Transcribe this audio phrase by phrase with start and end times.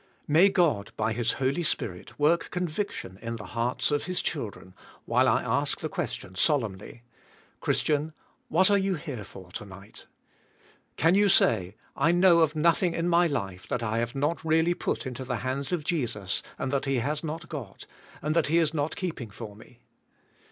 [0.27, 4.73] May God, by His Holy Spirit, work conviction in the hearts of His children,
[5.05, 7.03] while I ask the question solemnly:
[7.61, 8.13] ''Christian,
[8.47, 10.07] what are you here for, to night?"
[10.97, 14.43] Can you say, "I know of noth ing in my life that I have not
[14.43, 17.85] really put into the hands of Jesus and chat He has not got,
[18.23, 19.81] and that He is not keeping for me?"